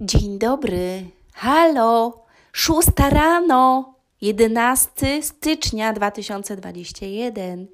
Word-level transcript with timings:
Dzień 0.00 0.38
dobry. 0.38 1.04
Halo. 1.34 2.24
Szósta 2.52 3.10
rano. 3.10 3.94
11 4.20 5.22
stycznia 5.22 5.92
2021. 5.92 7.66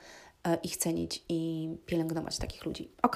e, 0.47 0.55
ich 0.55 0.77
cenić 0.77 1.23
i 1.29 1.69
pielęgnować 1.85 2.37
takich 2.37 2.65
ludzi. 2.65 2.89
Ok, 3.01 3.15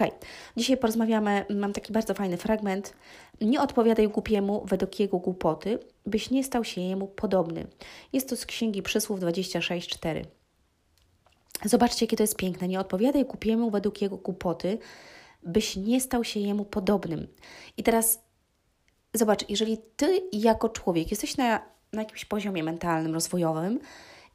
dzisiaj 0.58 0.78
porozmawiamy, 0.78 1.46
mam 1.50 1.74
taki 1.74 1.94
bardzo 1.94 2.14
fajny 2.14 2.38
fragment. 2.38 2.94
Nie 3.42 3.62
odpowiadaj 3.62 4.10
głupiemu 4.10 4.66
według 4.66 5.00
jego 5.00 5.18
głupoty, 5.18 5.80
byś 6.06 6.30
nie 6.30 6.44
stał 6.44 6.64
się 6.64 6.82
jemu 6.82 7.08
podobny. 7.08 7.68
Jest 8.14 8.30
to 8.30 8.36
z 8.36 8.46
Księgi 8.46 8.82
Przysłów 8.82 9.20
26.4. 9.20 10.26
Zobaczcie, 11.64 12.06
jakie 12.06 12.18
to 12.18 12.24
jest 12.24 12.36
piękne. 12.36 12.68
Nie 12.68 12.80
odpowiadaj 12.80 13.26
kupiemu 13.26 13.72
według 13.72 14.02
jego 14.02 14.18
głupoty, 14.18 14.78
byś 15.44 15.76
nie 15.76 16.02
stał 16.02 16.24
się 16.24 16.40
jemu 16.40 16.66
podobnym. 16.66 17.28
I 17.78 17.84
teraz 17.84 18.20
zobacz, 19.14 19.50
jeżeli 19.50 19.78
ty 19.96 20.22
jako 20.32 20.70
człowiek 20.70 21.12
jesteś 21.12 21.38
na, 21.38 21.62
na 21.94 22.02
jakimś 22.02 22.26
poziomie 22.26 22.64
mentalnym, 22.64 23.14
rozwojowym 23.14 23.80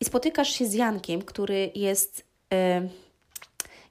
i 0.00 0.04
spotykasz 0.04 0.48
się 0.48 0.66
z 0.66 0.74
Jankiem, 0.74 1.22
który 1.22 1.72
jest. 1.74 2.24
Yy, 2.50 2.88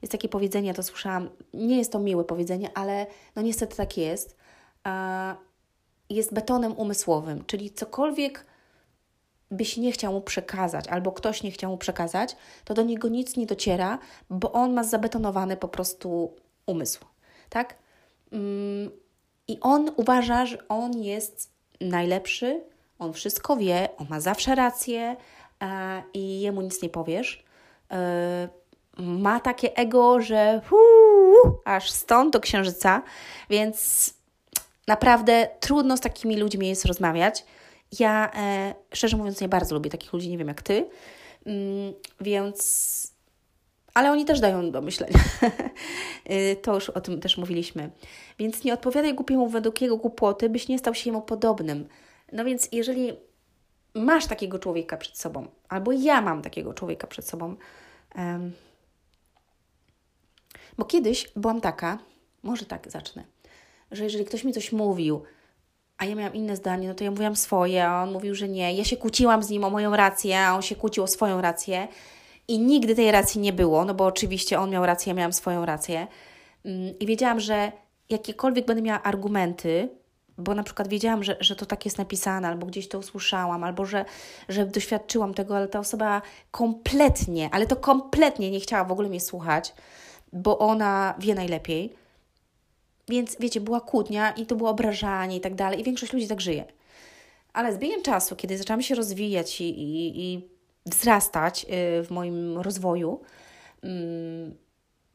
jest 0.01 0.11
takie 0.11 0.29
powiedzenie, 0.29 0.73
to 0.73 0.83
słyszałam, 0.83 1.29
nie 1.53 1.77
jest 1.77 1.91
to 1.91 1.99
miłe 1.99 2.23
powiedzenie, 2.23 2.69
ale 2.73 3.07
no 3.35 3.41
niestety 3.41 3.75
tak 3.75 3.97
jest. 3.97 4.37
Jest 6.09 6.33
betonem 6.33 6.71
umysłowym, 6.71 7.45
czyli 7.45 7.71
cokolwiek 7.71 8.45
byś 9.51 9.77
nie 9.77 9.91
chciał 9.91 10.13
mu 10.13 10.21
przekazać, 10.21 10.87
albo 10.87 11.11
ktoś 11.11 11.43
nie 11.43 11.51
chciał 11.51 11.71
mu 11.71 11.77
przekazać, 11.77 12.35
to 12.65 12.73
do 12.73 12.83
niego 12.83 13.07
nic 13.07 13.37
nie 13.37 13.45
dociera, 13.45 13.99
bo 14.29 14.51
on 14.51 14.73
ma 14.73 14.83
zabetonowany 14.83 15.57
po 15.57 15.67
prostu 15.67 16.33
umysł, 16.65 17.05
tak? 17.49 17.75
Mm, 18.31 18.91
I 19.47 19.57
on 19.61 19.91
uważa, 19.95 20.45
że 20.45 20.67
on 20.67 20.97
jest 20.97 21.51
najlepszy, 21.81 22.61
on 22.99 23.13
wszystko 23.13 23.57
wie, 23.57 23.89
on 23.97 24.07
ma 24.09 24.19
zawsze 24.19 24.55
rację 24.55 25.15
e, 25.61 26.03
i 26.13 26.41
jemu 26.41 26.61
nic 26.61 26.81
nie 26.81 26.89
powiesz. 26.89 27.43
E, 27.91 28.49
ma 28.97 29.39
takie 29.39 29.77
ego, 29.77 30.21
że 30.21 30.61
uu, 30.71 31.59
aż 31.65 31.91
stąd 31.91 32.33
do 32.33 32.39
księżyca, 32.39 33.01
więc 33.49 34.13
naprawdę 34.87 35.47
trudno 35.59 35.97
z 35.97 36.01
takimi 36.01 36.37
ludźmi 36.37 36.67
jest 36.67 36.85
rozmawiać. 36.85 37.45
Ja 37.99 38.31
e, 38.35 38.75
szczerze 38.93 39.17
mówiąc 39.17 39.41
nie 39.41 39.49
bardzo 39.49 39.75
lubię 39.75 39.89
takich 39.89 40.13
ludzi, 40.13 40.29
nie 40.29 40.37
wiem 40.37 40.47
jak 40.47 40.61
ty, 40.61 40.89
mm, 41.45 41.93
więc. 42.21 43.19
Ale 43.93 44.11
oni 44.11 44.25
też 44.25 44.39
dają 44.39 44.71
do 44.71 44.81
myślenia. 44.81 45.19
Y, 46.31 46.55
to 46.55 46.75
już 46.75 46.89
o 46.89 47.01
tym 47.01 47.19
też 47.19 47.37
mówiliśmy. 47.37 47.89
Więc 48.39 48.63
nie 48.63 48.73
odpowiadaj 48.73 49.13
głupiemu 49.13 49.47
według 49.47 49.81
jego 49.81 49.97
głupoty, 49.97 50.49
byś 50.49 50.67
nie 50.67 50.79
stał 50.79 50.95
się 50.95 51.09
jemu 51.09 51.21
podobnym. 51.21 51.87
No 52.31 52.45
więc 52.45 52.69
jeżeli 52.71 53.13
masz 53.93 54.25
takiego 54.25 54.59
człowieka 54.59 54.97
przed 54.97 55.17
sobą, 55.17 55.47
albo 55.69 55.91
ja 55.91 56.21
mam 56.21 56.41
takiego 56.41 56.73
człowieka 56.73 57.07
przed 57.07 57.27
sobą, 57.27 57.55
um, 58.15 58.51
bo 60.77 60.85
kiedyś 60.85 61.31
byłam 61.35 61.61
taka, 61.61 61.97
może 62.43 62.65
tak 62.65 62.91
zacznę, 62.91 63.23
że 63.91 64.03
jeżeli 64.03 64.25
ktoś 64.25 64.43
mi 64.43 64.53
coś 64.53 64.71
mówił, 64.71 65.23
a 65.99 66.05
ja 66.05 66.15
miałam 66.15 66.33
inne 66.33 66.55
zdanie, 66.55 66.87
no 66.87 66.93
to 66.93 67.03
ja 67.03 67.11
mówiłam 67.11 67.35
swoje, 67.35 67.87
a 67.87 68.03
on 68.03 68.11
mówił, 68.11 68.35
że 68.35 68.49
nie. 68.49 68.73
Ja 68.73 68.83
się 68.83 68.97
kłóciłam 68.97 69.43
z 69.43 69.49
nim 69.49 69.63
o 69.63 69.69
moją 69.69 69.95
rację, 69.95 70.39
a 70.39 70.55
on 70.55 70.61
się 70.61 70.75
kłócił 70.75 71.03
o 71.03 71.07
swoją 71.07 71.41
rację 71.41 71.87
i 72.47 72.59
nigdy 72.59 72.95
tej 72.95 73.11
racji 73.11 73.41
nie 73.41 73.53
było, 73.53 73.85
no 73.85 73.93
bo 73.93 74.05
oczywiście 74.05 74.59
on 74.59 74.69
miał 74.69 74.85
rację, 74.85 75.09
ja 75.09 75.15
miałam 75.15 75.33
swoją 75.33 75.65
rację. 75.65 76.07
Mm, 76.65 76.99
I 76.99 77.05
wiedziałam, 77.05 77.39
że 77.39 77.71
jakiekolwiek 78.09 78.65
będę 78.65 78.81
miała 78.81 79.03
argumenty, 79.03 79.89
bo 80.37 80.55
na 80.55 80.63
przykład 80.63 80.87
wiedziałam, 80.87 81.23
że, 81.23 81.37
że 81.39 81.55
to 81.55 81.65
tak 81.65 81.85
jest 81.85 81.97
napisane, 81.97 82.47
albo 82.47 82.65
gdzieś 82.65 82.87
to 82.87 82.99
usłyszałam, 82.99 83.63
albo 83.63 83.85
że, 83.85 84.05
że 84.49 84.65
doświadczyłam 84.65 85.33
tego, 85.33 85.57
ale 85.57 85.67
ta 85.67 85.79
osoba 85.79 86.21
kompletnie, 86.51 87.49
ale 87.51 87.67
to 87.67 87.75
kompletnie 87.75 88.51
nie 88.51 88.59
chciała 88.59 88.83
w 88.83 88.91
ogóle 88.91 89.09
mnie 89.09 89.21
słuchać, 89.21 89.73
bo 90.33 90.59
ona 90.59 91.13
wie 91.19 91.35
najlepiej 91.35 91.95
więc 93.09 93.37
wiecie, 93.39 93.61
była 93.61 93.81
kłótnia 93.81 94.31
i 94.31 94.45
to 94.45 94.55
było 94.55 94.69
obrażanie 94.69 95.37
i 95.37 95.41
tak 95.41 95.55
dalej, 95.55 95.79
i 95.79 95.83
większość 95.83 96.13
ludzi 96.13 96.27
tak 96.27 96.41
żyje. 96.41 96.65
Ale 97.53 97.73
z 97.73 97.77
biegiem 97.77 98.01
czasu, 98.01 98.35
kiedy 98.35 98.57
zaczęłam 98.57 98.81
się 98.81 98.95
rozwijać 98.95 99.61
i, 99.61 99.69
i, 99.69 100.23
i 100.23 100.49
wzrastać 100.85 101.65
y, 101.65 102.03
w 102.03 102.11
moim 102.11 102.57
rozwoju 102.57 103.21
um, 103.83 104.55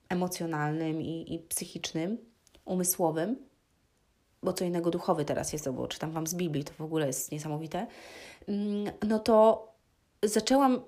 emocjonalnym 0.08 1.02
i, 1.02 1.34
i 1.34 1.38
psychicznym, 1.38 2.18
umysłowym, 2.64 3.36
bo 4.42 4.52
co 4.52 4.64
innego 4.64 4.90
duchowy 4.90 5.24
teraz 5.24 5.52
jest, 5.52 5.70
bo 5.70 5.88
czytam 5.88 6.12
Wam 6.12 6.26
z 6.26 6.34
Biblii, 6.34 6.64
to 6.64 6.72
w 6.78 6.80
ogóle 6.80 7.06
jest 7.06 7.32
niesamowite, 7.32 7.86
um, 8.46 8.84
no 9.08 9.18
to 9.18 9.68
zaczęłam 10.22 10.80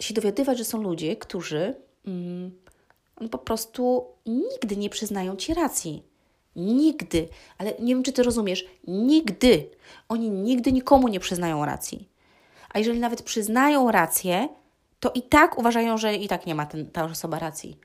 się 0.00 0.14
dowiadywać, 0.14 0.58
że 0.58 0.64
są 0.64 0.82
ludzie, 0.82 1.16
którzy 1.16 1.74
um, 2.06 2.50
po 3.28 3.38
prostu 3.38 4.06
nigdy 4.26 4.76
nie 4.76 4.90
przyznają 4.90 5.36
ci 5.36 5.54
racji. 5.54 6.02
Nigdy. 6.56 7.28
Ale 7.58 7.72
nie 7.80 7.94
wiem, 7.94 8.02
czy 8.02 8.12
ty 8.12 8.22
rozumiesz. 8.22 8.66
Nigdy. 8.86 9.70
Oni 10.08 10.30
nigdy 10.30 10.72
nikomu 10.72 11.08
nie 11.08 11.20
przyznają 11.20 11.64
racji. 11.64 12.08
A 12.68 12.78
jeżeli 12.78 13.00
nawet 13.00 13.22
przyznają 13.22 13.90
rację, 13.90 14.48
to 15.00 15.10
i 15.14 15.22
tak 15.22 15.58
uważają, 15.58 15.98
że 15.98 16.14
i 16.14 16.28
tak 16.28 16.46
nie 16.46 16.54
ma 16.54 16.66
ten, 16.66 16.90
ta 16.90 17.04
osoba 17.04 17.38
racji. 17.38 17.78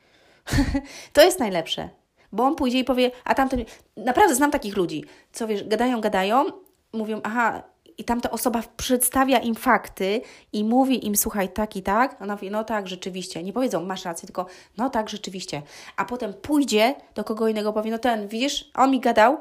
to 1.14 1.22
jest 1.22 1.40
najlepsze. 1.40 1.90
Bo 2.32 2.44
on 2.44 2.56
pójdzie 2.56 2.80
i 2.80 2.84
powie, 2.84 3.12
a 3.24 3.36
tamten. 3.36 3.66
Naprawdę 3.98 4.36
znam 4.36 4.52
takich 4.52 4.78
ludzi, 4.78 5.04
co 5.32 5.48
wiesz, 5.48 5.64
gadają, 5.64 6.02
gadają, 6.02 6.46
mówią, 6.94 7.22
aha, 7.24 7.64
i 7.98 8.04
tamta 8.04 8.32
osoba 8.32 8.64
przedstawia 8.78 9.40
im 9.40 9.56
fakty 9.56 10.22
i 10.54 10.64
mówi 10.64 11.08
im, 11.08 11.16
słuchaj, 11.16 11.50
tak 11.50 11.76
i 11.76 11.84
tak, 11.84 12.22
ona 12.22 12.34
mówi, 12.34 12.52
no 12.52 12.64
tak, 12.64 12.88
rzeczywiście. 12.88 13.44
Nie 13.44 13.54
powiedzą, 13.54 13.86
masz 13.86 14.06
rację, 14.06 14.26
tylko 14.26 14.46
no 14.78 14.90
tak, 14.90 15.10
rzeczywiście. 15.10 15.62
A 15.98 16.06
potem 16.06 16.34
pójdzie 16.34 16.96
do 17.16 17.24
kogo 17.24 17.48
innego, 17.48 17.74
powie, 17.74 17.92
no 17.92 18.00
ten, 18.00 18.28
widzisz, 18.28 18.72
on 18.76 18.92
mi 18.92 19.00
gadał, 19.00 19.38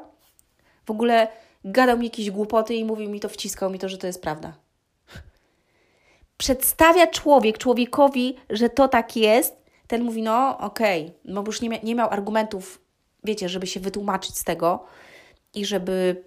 w 0.85 0.91
ogóle 0.91 1.27
gadał 1.65 1.97
mi 1.97 2.05
jakieś 2.05 2.31
głupoty 2.31 2.75
i 2.75 2.85
mówił 2.85 3.09
mi 3.09 3.19
to, 3.19 3.29
wciskał 3.29 3.69
mi 3.69 3.79
to, 3.79 3.89
że 3.89 3.97
to 3.97 4.07
jest 4.07 4.21
prawda. 4.21 4.53
Przedstawia 6.37 7.07
człowiek 7.07 7.57
człowiekowi, 7.57 8.35
że 8.49 8.69
to 8.69 8.87
tak 8.87 9.15
jest, 9.15 9.55
ten 9.87 10.03
mówi, 10.03 10.21
no 10.21 10.57
okej, 10.57 11.01
okay. 11.01 11.19
no 11.25 11.43
bo 11.43 11.49
już 11.49 11.61
nie, 11.61 11.69
mia 11.69 11.77
nie 11.83 11.95
miał 11.95 12.09
argumentów, 12.09 12.81
wiecie, 13.23 13.49
żeby 13.49 13.67
się 13.67 13.79
wytłumaczyć 13.79 14.37
z 14.37 14.43
tego 14.43 14.85
i 15.53 15.65
żeby 15.65 16.23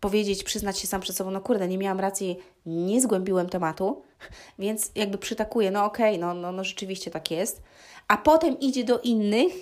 powiedzieć, 0.00 0.44
przyznać 0.44 0.78
się 0.78 0.86
sam 0.86 1.00
przed 1.00 1.16
sobą, 1.16 1.30
no 1.30 1.40
kurde, 1.40 1.68
nie 1.68 1.78
miałam 1.78 2.00
racji, 2.00 2.36
nie 2.66 3.00
zgłębiłem 3.00 3.48
tematu, 3.48 4.02
więc 4.58 4.90
jakby 4.94 5.18
przytakuje, 5.18 5.70
no 5.70 5.84
okej, 5.84 6.16
okay, 6.16 6.26
no, 6.26 6.34
no, 6.34 6.52
no 6.52 6.64
rzeczywiście 6.64 7.10
tak 7.10 7.30
jest, 7.30 7.62
a 8.08 8.16
potem 8.16 8.60
idzie 8.60 8.84
do 8.84 9.00
innych 9.00 9.52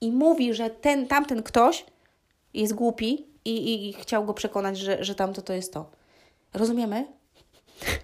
i 0.00 0.12
mówi, 0.12 0.54
że 0.54 0.70
ten, 0.70 1.06
tamten 1.06 1.42
ktoś 1.42 1.84
jest 2.54 2.74
głupi 2.74 3.26
i, 3.44 3.50
i, 3.50 3.88
i 3.88 3.92
chciał 3.92 4.24
go 4.24 4.34
przekonać, 4.34 4.78
że, 4.78 5.04
że 5.04 5.14
tamto 5.14 5.42
to 5.42 5.52
jest 5.52 5.72
to. 5.72 5.90
Rozumiemy? 6.54 7.06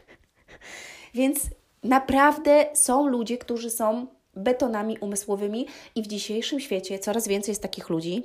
więc 1.14 1.40
naprawdę 1.82 2.66
są 2.74 3.06
ludzie, 3.06 3.38
którzy 3.38 3.70
są 3.70 4.06
betonami 4.34 4.98
umysłowymi 4.98 5.66
i 5.94 6.02
w 6.02 6.06
dzisiejszym 6.06 6.60
świecie 6.60 6.98
coraz 6.98 7.28
więcej 7.28 7.52
jest 7.52 7.62
takich 7.62 7.88
ludzi. 7.88 8.24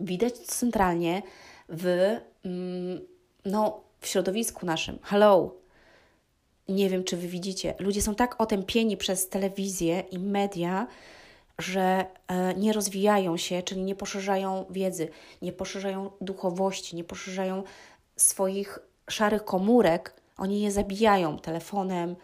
Widać 0.00 0.38
centralnie 0.38 1.22
w, 1.68 2.16
mm, 2.44 3.00
no, 3.44 3.80
w 4.00 4.06
środowisku 4.06 4.66
naszym. 4.66 4.98
Hello! 5.02 5.54
Nie 6.68 6.90
wiem, 6.90 7.04
czy 7.04 7.16
wy 7.16 7.28
widzicie. 7.28 7.74
Ludzie 7.78 8.02
są 8.02 8.14
tak 8.14 8.40
otępieni 8.40 8.96
przez 8.96 9.28
telewizję 9.28 10.00
i 10.00 10.18
media, 10.18 10.86
że 11.58 12.06
e, 12.28 12.54
nie 12.54 12.72
rozwijają 12.72 13.36
się, 13.36 13.62
czyli 13.62 13.82
nie 13.82 13.94
poszerzają 13.94 14.64
wiedzy, 14.70 15.08
nie 15.42 15.52
poszerzają 15.52 16.10
duchowości, 16.20 16.96
nie 16.96 17.04
poszerzają 17.04 17.62
swoich 18.16 18.78
szarych 19.10 19.44
komórek. 19.44 20.14
Oni 20.36 20.60
je 20.60 20.70
zabijają 20.70 21.38
telefonem, 21.38 22.16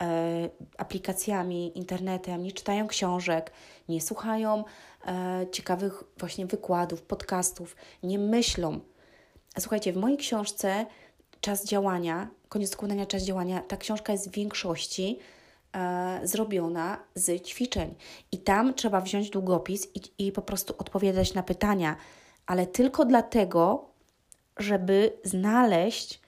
e, 0.00 0.48
aplikacjami, 0.78 1.78
internetem, 1.78 2.42
nie 2.42 2.52
czytają 2.52 2.86
książek, 2.86 3.52
nie 3.88 4.00
słuchają 4.00 4.64
e, 5.06 5.46
ciekawych 5.52 6.04
właśnie 6.18 6.46
wykładów, 6.46 7.02
podcastów, 7.02 7.76
nie 8.02 8.18
myślą. 8.18 8.80
Słuchajcie, 9.58 9.92
w 9.92 9.96
mojej 9.96 10.18
książce 10.18 10.86
Czas 11.40 11.64
działania, 11.64 12.28
koniec 12.48 12.70
składania 12.70 13.06
czas 13.06 13.22
działania, 13.22 13.60
ta 13.60 13.76
książka 13.76 14.12
jest 14.12 14.30
w 14.30 14.32
większości 14.32 15.18
e, 15.72 16.20
zrobiona 16.22 16.98
z 17.14 17.46
ćwiczeń. 17.46 17.94
I 18.32 18.38
tam 18.38 18.74
trzeba 18.74 19.00
wziąć 19.00 19.30
długopis 19.30 19.88
i, 19.94 20.26
i 20.26 20.32
po 20.32 20.42
prostu 20.42 20.74
odpowiadać 20.78 21.34
na 21.34 21.42
pytania, 21.42 21.96
ale 22.46 22.66
tylko 22.66 23.04
dlatego, 23.04 23.90
żeby 24.56 25.18
znaleźć 25.24 26.20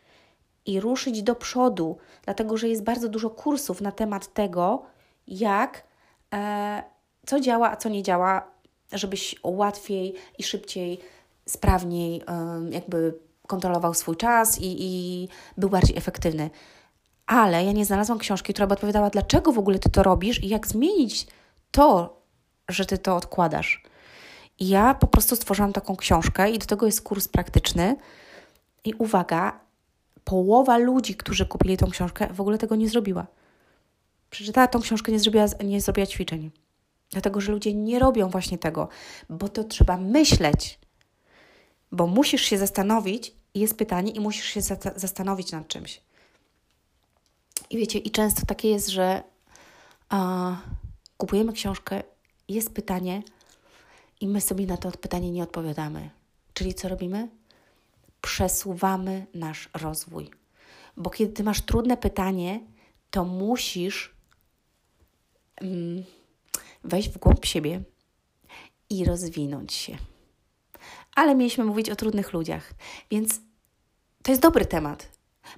i 0.67 0.81
ruszyć 0.81 1.23
do 1.23 1.35
przodu, 1.35 1.99
dlatego 2.25 2.57
że 2.57 2.69
jest 2.69 2.83
bardzo 2.83 3.09
dużo 3.09 3.31
kursów 3.31 3.81
na 3.81 3.93
temat 3.93 4.35
tego, 4.35 4.83
jak, 5.27 5.85
e, 6.35 6.83
co 7.27 7.41
działa, 7.41 7.71
a 7.71 7.77
co 7.77 7.89
nie 7.89 8.03
działa, 8.03 8.51
żebyś 8.93 9.37
łatwiej 9.43 10.15
i 10.39 10.43
szybciej, 10.43 10.99
sprawniej 11.47 12.23
e, 12.27 12.61
jakby 12.71 13.19
kontrolował 13.47 13.95
swój 13.95 14.17
czas 14.17 14.59
i, 14.61 14.77
i 14.79 15.29
był 15.57 15.69
bardziej 15.69 15.97
efektywny. 15.97 16.51
Ale 17.27 17.65
ja 17.65 17.73
nie 17.73 17.85
znalazłam 17.85 18.19
książki, 18.19 18.53
która 18.53 18.67
by 18.67 18.75
odpowiadała, 18.75 19.11
dlaczego 19.11 19.53
w 19.53 19.59
ogóle 19.59 19.79
ty 19.79 19.91
to 19.91 20.03
robisz 20.03 20.43
i 20.43 20.49
jak 20.49 20.67
zmienić 20.67 21.27
to, 21.71 22.21
że 22.69 22.87
ty 22.87 22.99
to 22.99 23.17
odkładasz. 23.17 23.83
I 24.59 24.69
ja 24.69 24.95
po 24.95 25.07
prostu 25.07 25.37
stworzyłam 25.37 25.73
taką 25.73 25.97
książkę 25.97 26.51
i 26.51 26.59
do 26.59 26.67
tego 26.67 26.87
jest 26.87 27.03
kurs 27.03 27.29
praktyczny. 27.29 27.97
I 28.85 28.95
uwaga, 28.95 29.61
połowa 30.25 30.79
ludzi, 30.79 31.15
którzy 31.15 31.47
kupili 31.47 31.77
tą 31.77 31.91
książkę, 31.91 32.29
w 32.33 32.41
ogóle 32.41 32.59
tego 32.59 32.77
nie 32.77 32.89
zrobiła. 32.89 33.27
Przeczytała 34.31 34.67
tą 34.67 34.81
książkę, 34.81 35.13
nie 35.13 35.19
zrobiła, 35.19 35.45
nie 35.65 35.81
zrobiła 35.81 36.07
ćwiczeń. 36.07 36.51
Dlatego, 37.11 37.41
że 37.41 37.53
ludzie 37.53 37.75
nie 37.75 37.99
robią 37.99 38.29
właśnie 38.29 38.59
tego, 38.59 38.89
bo 39.29 39.49
to 39.49 39.65
trzeba 39.65 39.97
myśleć. 39.97 40.79
Bo 41.93 42.07
musisz 42.07 42.43
się 42.43 42.59
zastanowić, 42.59 43.35
jest 43.55 43.77
pytanie, 43.77 44.13
i 44.13 44.21
musisz 44.21 44.45
się 44.45 44.61
zastanowić 44.97 45.53
nad 45.53 45.69
czymś. 45.69 46.01
I 47.71 47.79
wiecie, 47.79 47.99
i 47.99 48.11
często 48.11 48.47
takie 48.47 48.69
jest, 48.69 48.89
że 48.89 49.23
a, 50.09 50.57
kupujemy 51.17 51.53
książkę, 51.53 52.03
jest 52.49 52.75
pytanie, 52.75 53.23
i 54.21 54.29
my 54.29 54.41
sobie 54.41 54.67
na 54.67 54.77
to 54.77 54.91
pytanie 54.91 55.31
nie 55.31 55.43
odpowiadamy. 55.43 56.11
Czyli 56.55 56.75
co 56.75 56.89
robimy? 56.89 57.29
Przesuwamy 58.21 59.27
nasz 59.35 59.69
rozwój. 59.75 60.31
Bo 60.97 61.11
kiedy 61.11 61.33
ty 61.33 61.45
masz 61.45 61.61
trudne 61.61 61.97
pytanie, 61.97 62.61
to 63.11 63.25
musisz 63.25 64.15
mm, 65.57 66.05
wejść 66.85 67.09
w 67.09 67.19
głąb 67.19 67.45
siebie 67.45 67.83
i 68.91 69.05
rozwinąć 69.05 69.73
się. 69.73 69.97
Ale 71.15 71.35
mieliśmy 71.35 71.65
mówić 71.65 71.91
o 71.91 71.97
trudnych 71.97 72.33
ludziach, 72.33 72.75
więc 73.11 73.41
to 74.23 74.33
jest 74.33 74.43
dobry 74.43 74.67
temat, 74.67 75.09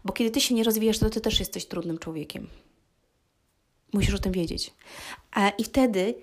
bo 0.05 0.12
kiedy 0.12 0.31
ty 0.31 0.40
się 0.40 0.55
nie 0.55 0.64
rozwijasz, 0.64 0.99
to 0.99 1.11
ty 1.11 1.20
też 1.20 1.40
jesteś 1.40 1.67
trudnym 1.67 1.99
człowiekiem. 1.99 2.49
Musisz 3.93 4.14
o 4.14 4.19
tym 4.19 4.32
wiedzieć. 4.32 4.75
I 5.58 5.64
wtedy 5.64 6.14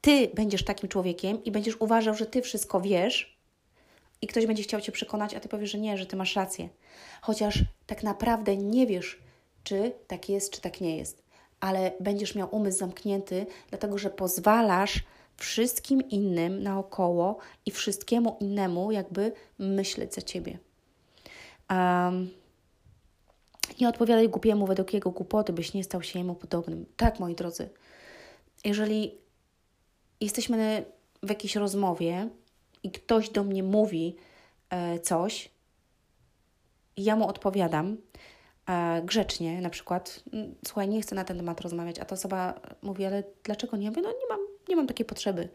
ty 0.00 0.30
będziesz 0.34 0.64
takim 0.64 0.88
człowiekiem 0.88 1.44
i 1.44 1.50
będziesz 1.50 1.80
uważał, 1.80 2.14
że 2.14 2.26
ty 2.26 2.42
wszystko 2.42 2.80
wiesz, 2.80 3.38
i 4.22 4.26
ktoś 4.26 4.46
będzie 4.46 4.62
chciał 4.62 4.80
cię 4.80 4.92
przekonać, 4.92 5.34
a 5.34 5.40
ty 5.40 5.48
powiesz, 5.48 5.70
że 5.70 5.78
nie, 5.78 5.98
że 5.98 6.06
ty 6.06 6.16
masz 6.16 6.36
rację. 6.36 6.68
Chociaż 7.20 7.58
tak 7.86 8.02
naprawdę 8.02 8.56
nie 8.56 8.86
wiesz, 8.86 9.18
czy 9.64 9.92
tak 10.06 10.28
jest, 10.28 10.52
czy 10.52 10.60
tak 10.60 10.80
nie 10.80 10.96
jest. 10.96 11.21
Ale 11.62 11.92
będziesz 12.00 12.34
miał 12.34 12.48
umysł 12.50 12.78
zamknięty, 12.78 13.46
dlatego 13.70 13.98
że 13.98 14.10
pozwalasz 14.10 15.04
wszystkim 15.36 16.08
innym 16.08 16.62
naokoło 16.62 17.38
i 17.66 17.70
wszystkiemu 17.70 18.36
innemu, 18.40 18.92
jakby 18.92 19.32
myśleć 19.58 20.14
za 20.14 20.22
ciebie. 20.22 20.58
Um, 21.70 22.30
nie 23.80 23.88
odpowiadaj 23.88 24.28
głupiemu 24.28 24.66
według 24.66 24.94
jego 24.94 25.10
głupoty, 25.10 25.52
byś 25.52 25.74
nie 25.74 25.84
stał 25.84 26.02
się 26.02 26.18
jemu 26.18 26.34
podobnym. 26.34 26.86
Tak, 26.96 27.20
moi 27.20 27.34
drodzy. 27.34 27.70
Jeżeli 28.64 29.14
jesteśmy 30.20 30.84
w 31.22 31.28
jakiejś 31.28 31.56
rozmowie 31.56 32.28
i 32.82 32.90
ktoś 32.90 33.30
do 33.30 33.44
mnie 33.44 33.62
mówi 33.62 34.16
e, 34.70 35.00
coś, 35.00 35.50
ja 36.96 37.16
mu 37.16 37.28
odpowiadam 37.28 37.96
grzecznie, 39.04 39.60
na 39.60 39.70
przykład, 39.70 40.22
mm, 40.32 40.54
słuchaj, 40.66 40.88
nie 40.88 41.02
chcę 41.02 41.14
na 41.14 41.24
ten 41.24 41.36
temat 41.36 41.60
rozmawiać, 41.60 41.98
a 41.98 42.04
ta 42.04 42.14
osoba 42.14 42.60
mówi, 42.82 43.04
ale 43.04 43.22
dlaczego 43.44 43.76
nie? 43.76 43.84
Ja 43.84 43.90
mówię, 43.90 44.02
no 44.02 44.08
nie 44.08 44.28
mam, 44.28 44.40
nie 44.68 44.76
mam 44.76 44.86
takiej 44.86 45.06
potrzeby. 45.06 45.48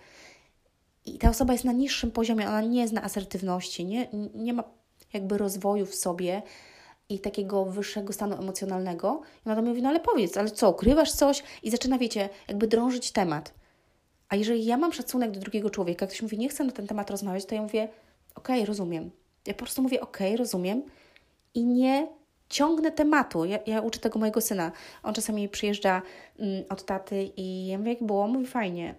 I 1.06 1.18
ta 1.18 1.30
osoba 1.30 1.54
jest 1.54 1.66
na 1.66 1.72
niższym 1.72 2.12
poziomie, 2.12 2.48
ona 2.48 2.62
nie 2.62 2.88
zna 2.88 3.04
asertywności, 3.04 3.86
nie, 3.86 4.08
nie 4.36 4.54
ma 4.54 4.64
jakby 5.14 5.38
rozwoju 5.38 5.86
w 5.86 5.96
sobie 5.96 6.42
i 7.10 7.20
takiego 7.20 7.66
wyższego 7.66 8.14
stanu 8.14 8.36
emocjonalnego. 8.36 9.22
I 9.46 9.50
ona 9.50 9.62
mówi, 9.62 9.82
no 9.82 9.90
ale 9.90 10.00
powiedz, 10.00 10.38
ale 10.38 10.52
co, 10.52 10.70
ukrywasz 10.70 11.12
coś? 11.12 11.44
I 11.64 11.72
zaczyna, 11.72 11.98
wiecie, 11.98 12.30
jakby 12.48 12.68
drążyć 12.68 13.12
temat. 13.12 13.54
A 14.30 14.36
jeżeli 14.36 14.66
ja 14.66 14.78
mam 14.78 14.94
szacunek 14.94 15.32
do 15.32 15.40
drugiego 15.40 15.70
człowieka, 15.70 16.08
ktoś 16.08 16.22
mówi, 16.22 16.38
nie 16.38 16.50
chcę 16.50 16.64
na 16.64 16.72
ten 16.72 16.88
temat 16.88 17.10
rozmawiać, 17.10 17.46
to 17.46 17.56
ja 17.56 17.62
mówię, 17.62 17.90
okej, 18.36 18.56
okay, 18.56 18.66
rozumiem. 18.66 19.12
Ja 19.46 19.54
po 19.54 19.60
prostu 19.60 19.82
mówię, 19.82 20.02
okej, 20.02 20.28
okay, 20.28 20.38
rozumiem 20.38 20.84
i 21.54 21.66
nie 21.66 22.08
ciągnę 22.50 22.92
tematu. 22.92 23.46
Ja, 23.46 23.60
ja, 23.66 23.82
uczę 23.82 24.00
tego 24.00 24.20
mojego 24.20 24.42
syna. 24.42 24.72
On 25.04 25.14
czasami 25.14 25.50
przyjeżdża 25.50 26.02
mm, 26.40 26.64
od 26.70 26.86
taty 26.86 27.32
i 27.38 27.68
ja 27.68 27.78
mówię, 27.78 27.94
jak 27.94 28.04
było? 28.04 28.28
Mówi, 28.28 28.46
fajnie. 28.46 28.96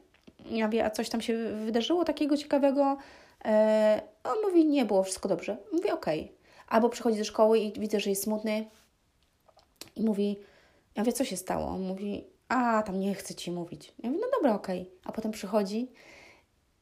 Ja 0.51 0.67
mówię, 0.67 0.85
a 0.85 0.91
coś 0.91 1.09
tam 1.09 1.21
się 1.21 1.39
wydarzyło 1.65 2.05
takiego 2.05 2.37
ciekawego? 2.37 2.97
E, 3.45 4.03
on 4.25 4.37
mówi, 4.45 4.67
nie 4.67 4.85
było, 4.85 5.03
wszystko 5.03 5.29
dobrze. 5.29 5.57
Mówię, 5.73 5.95
okej. 5.95 6.21
Okay. 6.21 6.35
Albo 6.69 6.89
przychodzi 6.89 7.19
do 7.19 7.25
szkoły 7.25 7.59
i 7.59 7.81
widzę, 7.81 8.01
że 8.01 8.11
jest 8.11 8.23
smutny 8.23 8.67
i 9.97 10.03
mówi, 10.03 10.39
ja 10.97 11.03
mówię, 11.03 11.13
co 11.13 11.25
się 11.25 11.37
stało? 11.37 11.67
On 11.67 11.81
mówi, 11.81 12.25
a 12.49 12.83
tam 12.83 13.01
nie 13.01 13.15
chcę 13.15 13.35
Ci 13.35 13.51
mówić. 13.51 13.93
Ja 13.99 14.11
mówię, 14.11 14.21
no 14.23 14.29
dobra, 14.37 14.55
okej. 14.55 14.81
Okay. 14.81 14.93
A 15.05 15.13
potem 15.13 15.33
przychodzi 15.33 15.93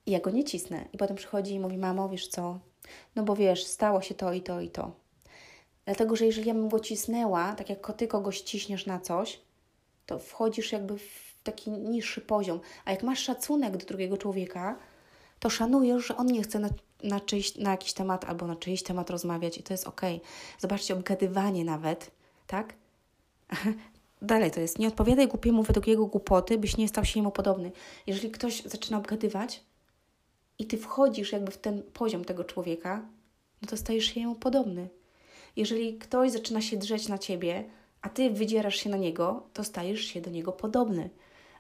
i 0.07 0.11
ja 0.11 0.21
go 0.21 0.31
nie 0.31 0.45
cisnę. 0.45 0.85
I 0.93 0.99
potem 0.99 1.17
przychodzi 1.17 1.55
i 1.55 1.61
mówi, 1.61 1.79
mamo, 1.79 2.09
wiesz 2.09 2.29
co? 2.29 2.59
No 3.17 3.23
bo 3.23 3.37
wiesz, 3.37 3.67
stało 3.67 4.01
się 4.01 4.15
to 4.15 4.33
i 4.33 4.43
to 4.43 4.61
i 4.61 4.71
to. 4.71 5.06
Dlatego, 5.87 6.17
że 6.17 6.27
jeżeli 6.27 6.49
ja 6.49 6.55
bym 6.55 6.69
go 6.69 6.81
cisnęła, 6.81 7.53
tak 7.53 7.71
jak 7.71 7.93
ty 7.97 8.09
kogoś 8.09 8.41
ciśniesz 8.41 8.87
na 8.87 9.01
coś, 9.01 9.41
to 10.07 10.19
wchodzisz 10.19 10.73
jakby 10.73 10.99
w 10.99 11.27
taki 11.43 11.71
niższy 11.71 12.21
poziom. 12.21 12.61
A 12.85 12.91
jak 12.91 13.03
masz 13.03 13.19
szacunek 13.19 13.77
do 13.77 13.87
drugiego 13.87 14.17
człowieka, 14.17 14.79
to 15.41 15.51
szanujesz, 15.51 16.07
że 16.07 16.17
on 16.17 16.27
nie 16.27 16.43
chce 16.43 16.59
na, 16.59 16.69
na, 17.03 17.21
czyjś, 17.21 17.57
na 17.57 17.71
jakiś 17.71 17.93
temat 17.93 18.25
albo 18.25 18.47
na 18.47 18.57
czyjś 18.57 18.83
temat 18.83 19.11
rozmawiać 19.11 19.59
i 19.59 19.63
to 19.63 19.75
jest 19.75 19.87
ok. 19.87 20.01
Zobaczcie, 20.59 20.95
obgadywanie 20.95 21.65
nawet, 21.65 22.11
tak? 22.47 22.75
Dalej 24.23 24.51
to 24.51 24.61
jest, 24.61 24.79
nie 24.79 24.89
odpowiadaj 24.89 25.29
głupiemu 25.29 25.63
według 25.63 25.87
jego 25.87 26.07
głupoty, 26.07 26.59
byś 26.59 26.77
nie 26.77 26.89
stał 26.89 27.05
się 27.05 27.21
jemu 27.21 27.31
podobny. 27.31 27.73
Jeżeli 28.07 28.31
ktoś 28.31 28.63
zaczyna 28.63 28.99
obgadywać 28.99 29.65
i 30.59 30.67
ty 30.67 30.79
wchodzisz 30.79 31.33
jakby 31.33 31.53
w 31.53 31.59
ten 31.59 31.83
poziom 31.83 32.25
tego 32.25 32.45
człowieka, 32.45 33.07
no 33.63 33.69
to 33.69 33.77
stajesz 33.77 34.05
się 34.05 34.21
jemu 34.21 34.35
podobny. 34.35 34.89
Jeżeli 35.57 35.99
ktoś 35.99 36.31
zaczyna 36.31 36.61
się 36.61 36.77
drzeć 36.77 37.09
na 37.09 37.19
ciebie, 37.19 37.65
a 38.03 38.09
ty 38.09 38.31
wydzierasz 38.31 38.77
się 38.77 38.91
na 38.91 38.97
niego, 38.97 39.43
to 39.53 39.65
stajesz 39.65 40.01
się 40.01 40.21
do 40.21 40.31
niego 40.31 40.53
podobny. 40.53 41.11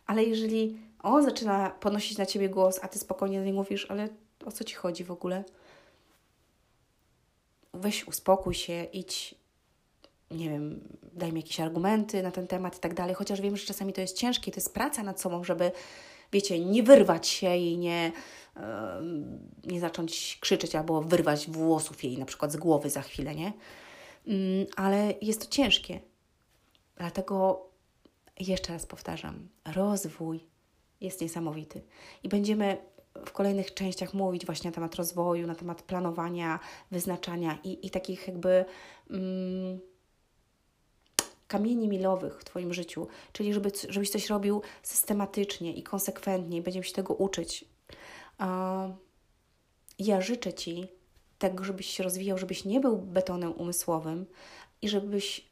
Ale 0.06 0.24
jeżeli 0.24 0.78
on 1.02 1.24
zaczyna 1.24 1.70
podnosić 1.70 2.18
na 2.18 2.26
ciebie 2.26 2.48
głos, 2.48 2.78
a 2.82 2.88
ty 2.88 2.98
spokojnie 2.98 3.38
do 3.38 3.44
niego 3.44 3.58
mówisz, 3.58 3.86
ale 3.90 4.08
o 4.44 4.52
co 4.52 4.64
ci 4.64 4.74
chodzi 4.74 5.04
w 5.04 5.10
ogóle? 5.10 5.44
Weź, 7.74 8.08
uspokój 8.08 8.54
się, 8.54 8.86
idź, 8.92 9.34
nie 10.30 10.50
wiem, 10.50 10.80
daj 11.12 11.32
mi 11.32 11.40
jakieś 11.40 11.60
argumenty 11.60 12.22
na 12.22 12.30
ten 12.30 12.46
temat 12.46 12.76
i 12.76 12.80
tak 12.80 12.94
dalej. 12.94 13.14
Chociaż 13.14 13.40
wiem, 13.40 13.56
że 13.56 13.66
czasami 13.66 13.92
to 13.92 14.00
jest 14.00 14.16
ciężkie, 14.16 14.52
to 14.52 14.56
jest 14.56 14.74
praca 14.74 15.02
nad 15.02 15.20
sobą, 15.20 15.44
żeby, 15.44 15.72
wiecie, 16.32 16.60
nie 16.60 16.82
wyrwać 16.82 17.28
się 17.28 17.56
i 17.56 17.78
nie, 17.78 18.12
yy, 18.56 18.62
nie 19.64 19.80
zacząć 19.80 20.38
krzyczeć 20.40 20.74
albo 20.74 21.02
wyrwać 21.02 21.50
włosów 21.50 22.04
jej 22.04 22.18
na 22.18 22.24
przykład 22.24 22.52
z 22.52 22.56
głowy 22.56 22.90
za 22.90 23.02
chwilę, 23.02 23.34
nie? 23.34 23.52
Yy, 24.26 24.66
ale 24.76 25.14
jest 25.22 25.40
to 25.40 25.46
ciężkie. 25.46 26.00
Dlatego 26.96 27.66
jeszcze 28.40 28.72
raz 28.72 28.86
powtarzam, 28.86 29.48
rozwój 29.74 30.40
jest 31.00 31.20
niesamowity. 31.20 31.82
I 32.22 32.28
będziemy 32.28 32.76
w 33.26 33.32
kolejnych 33.32 33.74
częściach 33.74 34.14
mówić 34.14 34.46
właśnie 34.46 34.70
na 34.70 34.74
temat 34.74 34.94
rozwoju, 34.94 35.46
na 35.46 35.54
temat 35.54 35.82
planowania, 35.82 36.60
wyznaczania 36.90 37.58
i, 37.64 37.86
i 37.86 37.90
takich 37.90 38.28
jakby 38.28 38.64
mm, 39.10 39.80
kamieni 41.46 41.88
milowych 41.88 42.40
w 42.40 42.44
Twoim 42.44 42.74
życiu, 42.74 43.08
czyli 43.32 43.54
żeby, 43.54 43.72
żebyś 43.88 44.10
coś 44.10 44.30
robił 44.30 44.62
systematycznie 44.82 45.72
i 45.72 45.82
konsekwentnie 45.82 46.58
i 46.58 46.62
będziemy 46.62 46.84
się 46.84 46.94
tego 46.94 47.14
uczyć. 47.14 47.64
Ja 49.98 50.20
życzę 50.20 50.52
Ci 50.54 50.88
tego, 51.38 51.64
żebyś 51.64 51.86
się 51.86 52.02
rozwijał, 52.02 52.38
żebyś 52.38 52.64
nie 52.64 52.80
był 52.80 52.98
betonem 52.98 53.52
umysłowym 53.52 54.26
i 54.82 54.88
żebyś, 54.88 55.48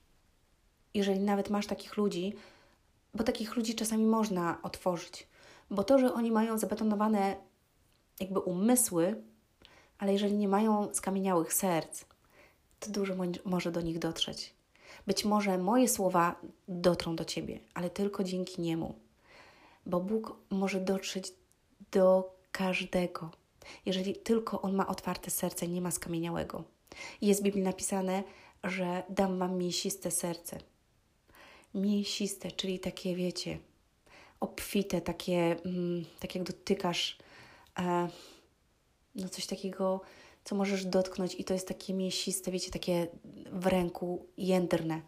jeżeli 0.95 1.21
nawet 1.21 1.51
masz 1.51 1.67
takich 1.67 1.97
ludzi, 1.97 2.35
bo 3.15 3.25
takich 3.25 3.57
ludzi 3.57 3.75
czasami 3.75 4.05
można 4.07 4.59
otworzyć, 4.63 5.29
bo 5.71 5.85
to, 5.85 5.99
że 5.99 6.13
oni 6.13 6.33
mają 6.33 6.59
zabetonowane 6.59 7.37
jakby 8.21 8.41
umysły, 8.41 9.23
ale 9.99 10.13
jeżeli 10.13 10.35
nie 10.35 10.49
mają 10.49 10.95
skamieniałych 10.95 11.55
serc, 11.55 12.05
to 12.81 12.91
dużo 12.91 13.15
może 13.45 13.73
do 13.73 13.81
nich 13.81 13.99
dotrzeć. 13.99 14.55
Być 15.07 15.25
może 15.25 15.59
moje 15.59 15.89
słowa 15.89 16.41
dotrą 16.69 17.17
do 17.17 17.25
ciebie, 17.25 17.61
ale 17.75 17.91
tylko 17.91 18.25
dzięki 18.25 18.63
niemu, 18.63 18.95
bo 19.87 20.01
Bóg 20.01 20.37
może 20.51 20.81
dotrzeć 20.81 21.33
do 21.93 22.35
każdego, 22.53 23.31
jeżeli 23.87 24.17
tylko 24.17 24.63
on 24.63 24.75
ma 24.75 24.87
otwarte 24.87 25.31
serce, 25.31 25.69
nie 25.69 25.81
ma 25.81 25.91
skamieniałego. 25.91 26.65
Jest 27.23 27.41
w 27.41 27.45
Biblii 27.45 27.63
napisane, 27.63 28.23
że 28.65 29.03
dam 29.09 29.39
wam 29.39 29.59
mięsiste 29.59 30.11
serce. 30.11 30.59
Mięsiste, 31.75 32.53
czyli 32.53 32.79
takie, 32.79 33.17
wiecie, 33.17 33.59
obfite, 34.41 35.01
takie, 35.01 35.57
mm, 35.65 36.05
tak 36.21 36.35
jak 36.35 36.45
dotykasz 36.45 37.19
e, 37.79 38.09
no 39.15 39.29
coś 39.29 39.47
takiego, 39.47 40.01
co 40.45 40.55
możesz 40.55 40.85
dotknąć 40.85 41.35
i 41.35 41.45
to 41.45 41.55
jest 41.55 41.69
takie 41.69 41.95
mięsiste, 41.95 42.51
wiecie, 42.51 42.71
takie 42.71 43.07
w 43.53 43.67
ręku 43.67 44.27
jędrne. 44.37 45.03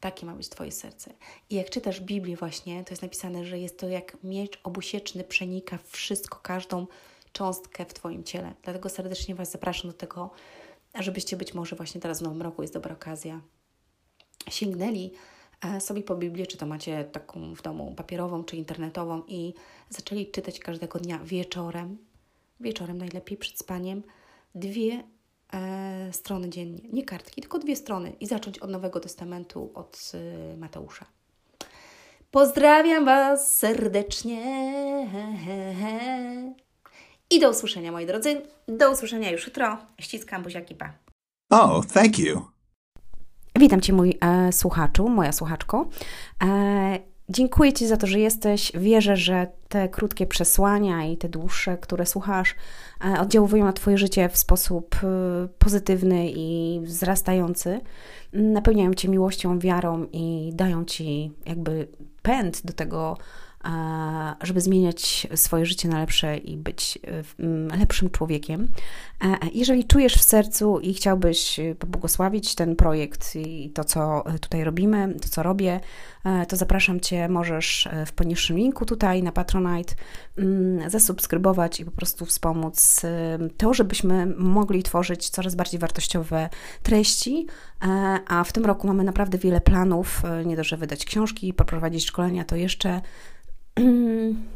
Takie 0.00 0.26
ma 0.26 0.34
być 0.34 0.48
Twoje 0.48 0.72
serce. 0.72 1.14
I 1.50 1.54
jak 1.54 1.70
czytasz 1.70 2.00
Biblię 2.00 2.36
właśnie, 2.36 2.84
to 2.84 2.90
jest 2.92 3.02
napisane, 3.02 3.44
że 3.44 3.58
jest 3.58 3.78
to 3.78 3.88
jak 3.88 4.16
miecz 4.24 4.60
obusieczny, 4.64 5.24
przenika 5.24 5.78
wszystko, 5.88 6.38
każdą 6.42 6.86
cząstkę 7.34 7.84
w 7.84 7.94
Twoim 7.94 8.24
ciele. 8.24 8.54
Dlatego 8.62 8.88
serdecznie 8.88 9.34
Was 9.34 9.50
zapraszam 9.50 9.90
do 9.90 9.96
tego, 9.96 10.30
żebyście 10.94 11.36
być 11.36 11.54
może 11.54 11.76
właśnie 11.76 12.00
teraz 12.00 12.18
w 12.18 12.22
Nowym 12.22 12.42
Roku 12.42 12.62
jest 12.62 12.74
dobra 12.74 12.94
okazja, 12.94 13.40
sięgnęli 14.50 15.12
e, 15.64 15.80
sobie 15.80 16.02
po 16.02 16.16
Biblię, 16.16 16.46
czy 16.46 16.56
to 16.56 16.66
macie 16.66 17.04
taką 17.04 17.54
w 17.54 17.62
domu 17.62 17.94
papierową, 17.96 18.44
czy 18.44 18.56
internetową 18.56 19.22
i 19.28 19.54
zaczęli 19.90 20.30
czytać 20.30 20.58
każdego 20.58 20.98
dnia 20.98 21.18
wieczorem, 21.18 21.98
wieczorem 22.60 22.98
najlepiej 22.98 23.38
przed 23.38 23.58
spaniem, 23.58 24.02
dwie 24.54 25.04
e, 25.52 26.12
strony 26.12 26.48
dziennie. 26.48 26.80
Nie 26.92 27.04
kartki, 27.04 27.40
tylko 27.40 27.58
dwie 27.58 27.76
strony 27.76 28.12
i 28.20 28.26
zacząć 28.26 28.58
od 28.58 28.70
Nowego 28.70 29.00
Testamentu, 29.00 29.70
od 29.74 30.12
y, 30.14 30.56
Mateusza. 30.56 31.06
Pozdrawiam 32.30 33.04
Was 33.04 33.56
serdecznie. 33.56 34.44
I 37.30 37.40
do 37.40 37.50
usłyszenia, 37.50 37.92
moi 37.92 38.06
drodzy. 38.06 38.42
Do 38.68 38.90
usłyszenia 38.90 39.30
już 39.30 39.46
jutro. 39.46 39.78
Ściskam 40.00 40.42
buziaki, 40.42 40.74
pa. 40.74 40.92
Oh, 41.50 41.86
thank 41.94 42.18
you. 42.18 42.42
Witam 43.58 43.80
Cię, 43.80 43.92
mój 43.92 44.18
e, 44.20 44.52
słuchaczu, 44.52 45.08
moja 45.08 45.32
słuchaczko. 45.32 45.88
E, 46.44 46.98
dziękuję 47.28 47.72
Ci 47.72 47.86
za 47.86 47.96
to, 47.96 48.06
że 48.06 48.18
jesteś. 48.18 48.72
Wierzę, 48.74 49.16
że 49.16 49.46
te 49.68 49.88
krótkie 49.88 50.26
przesłania 50.26 51.04
i 51.04 51.16
te 51.16 51.28
dłuższe, 51.28 51.78
które 51.78 52.06
słuchasz, 52.06 52.54
e, 53.04 53.20
oddziałują 53.20 53.64
na 53.64 53.72
Twoje 53.72 53.98
życie 53.98 54.28
w 54.28 54.36
sposób 54.36 54.96
e, 55.02 55.08
pozytywny 55.58 56.30
i 56.30 56.80
wzrastający. 56.84 57.80
Napełniają 58.32 58.94
Cię 58.94 59.08
miłością, 59.08 59.58
wiarą 59.58 60.06
i 60.12 60.50
dają 60.54 60.84
Ci 60.84 61.32
jakby 61.46 61.88
pęd 62.22 62.66
do 62.66 62.72
tego, 62.72 63.16
żeby 64.42 64.60
zmieniać 64.60 65.26
swoje 65.34 65.66
życie 65.66 65.88
na 65.88 65.98
lepsze 65.98 66.36
i 66.36 66.56
być 66.56 66.98
e, 67.72 67.76
lepszym 67.78 68.10
człowiekiem. 68.10 68.68
E, 69.24 69.36
jeżeli 69.54 69.84
czujesz 69.84 70.14
w 70.14 70.22
sercu 70.22 70.80
i 70.80 70.94
chciałbyś 70.94 71.58
e, 71.58 71.74
pobłogosławić 71.74 72.54
ten 72.54 72.76
projekt 72.76 73.36
i 73.36 73.70
to, 73.70 73.84
co 73.84 74.24
tutaj 74.40 74.64
robimy, 74.64 75.14
to, 75.22 75.28
co 75.28 75.42
robię, 75.42 75.80
to 76.48 76.56
zapraszam 76.56 77.00
Cię, 77.00 77.28
możesz 77.28 77.88
w 78.06 78.12
poniższym 78.12 78.56
linku 78.56 78.86
tutaj 78.86 79.22
na 79.22 79.32
Patronite 79.32 79.94
mm, 80.38 80.90
zasubskrybować 80.90 81.80
i 81.80 81.84
po 81.84 81.90
prostu 81.90 82.26
wspomóc 82.26 83.02
to, 83.56 83.74
żebyśmy 83.74 84.26
mogli 84.26 84.82
tworzyć 84.82 85.28
coraz 85.28 85.54
bardziej 85.54 85.80
wartościowe 85.80 86.48
treści, 86.82 87.46
a 88.28 88.44
w 88.44 88.52
tym 88.52 88.64
roku 88.64 88.86
mamy 88.86 89.04
naprawdę 89.04 89.38
wiele 89.38 89.60
planów, 89.60 90.22
nie 90.44 90.56
dość, 90.56 90.70
że 90.70 90.76
wydać 90.76 91.04
książki, 91.04 91.54
poprowadzić 91.54 92.06
szkolenia, 92.06 92.44
to 92.44 92.56
jeszcze 92.56 93.00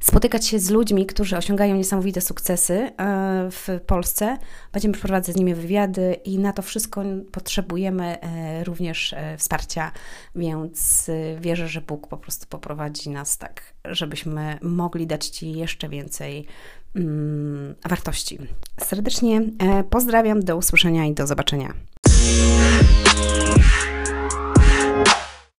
spotykać 0.00 0.46
się 0.46 0.58
z 0.58 0.70
ludźmi, 0.70 1.06
którzy 1.06 1.36
osiągają 1.36 1.76
niesamowite 1.76 2.20
sukcesy 2.20 2.74
e, 2.74 2.92
w 3.50 3.80
Polsce. 3.86 4.38
Będziemy 4.72 4.94
przeprowadzać 4.94 5.34
z 5.34 5.38
nimi 5.38 5.54
wywiady 5.54 6.16
i 6.24 6.38
na 6.38 6.52
to 6.52 6.62
wszystko 6.62 7.02
potrzebujemy 7.32 8.20
e, 8.20 8.64
również 8.64 9.12
e, 9.12 9.36
wsparcia, 9.36 9.92
więc 10.34 11.10
wierzę, 11.40 11.68
że 11.68 11.80
Bóg 11.80 12.08
po 12.08 12.16
prostu 12.16 12.46
poprowadzi 12.46 13.10
nas 13.10 13.38
tak, 13.38 13.62
żebyśmy 13.84 14.58
mogli 14.62 15.06
dać 15.06 15.26
Ci 15.26 15.52
jeszcze 15.52 15.88
więcej 15.88 16.46
mm, 16.94 17.74
wartości. 17.88 18.38
Serdecznie 18.80 19.42
pozdrawiam, 19.90 20.40
do 20.40 20.56
usłyszenia 20.56 21.06
i 21.06 21.14
do 21.14 21.26
zobaczenia. 21.26 21.74